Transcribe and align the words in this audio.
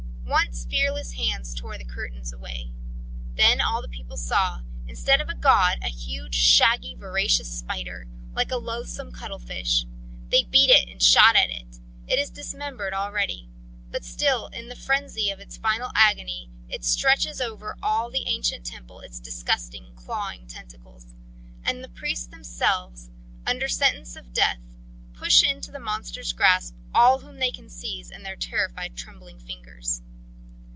Once 0.27 0.65
fearless 0.65 1.13
hands 1.13 1.53
tore 1.53 1.77
the 1.77 1.83
curtain 1.83 2.23
away. 2.33 2.71
Then 3.35 3.59
all 3.59 3.81
the 3.81 3.89
people 3.89 4.15
saw, 4.15 4.61
instead 4.87 5.19
of 5.19 5.27
a 5.27 5.35
god, 5.35 5.77
a 5.83 5.89
huge, 5.89 6.35
shaggy, 6.35 6.95
voracious 6.95 7.49
spider, 7.51 8.07
like 8.33 8.49
a 8.49 8.55
loathsome 8.57 9.11
cuttlefish. 9.11 9.85
They 10.29 10.43
beat 10.43 10.69
it 10.69 10.87
and 10.87 11.01
shoot 11.01 11.35
at 11.35 11.49
it: 11.49 11.79
it 12.07 12.17
is 12.17 12.29
dismembered 12.29 12.93
already; 12.93 13.49
but 13.91 14.05
still 14.05 14.47
in 14.47 14.69
the 14.69 14.75
frenzy 14.75 15.29
of 15.31 15.41
its 15.41 15.57
final 15.57 15.91
agony 15.95 16.49
it 16.69 16.85
stretches 16.85 17.41
over 17.41 17.77
all 17.83 18.09
the 18.09 18.25
ancient 18.27 18.65
temple 18.65 19.01
its 19.01 19.19
disgusting, 19.19 19.93
clawing 19.95 20.47
tentacles. 20.47 21.13
And 21.65 21.83
the 21.83 21.89
priests, 21.89 22.27
themselves 22.27 23.09
under 23.45 23.67
sentence 23.67 24.15
of 24.15 24.31
death, 24.33 24.61
push 25.13 25.43
into 25.43 25.71
the 25.71 25.79
monster's 25.79 26.31
grasp 26.31 26.75
all 26.95 27.19
whom 27.19 27.37
they 27.37 27.51
can 27.51 27.69
seize 27.69 28.09
in 28.09 28.23
their 28.23 28.37
terrified, 28.37 28.95
trembling 28.95 29.37
fingers. 29.39 30.01